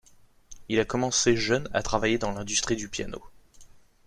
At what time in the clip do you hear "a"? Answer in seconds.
0.79-0.83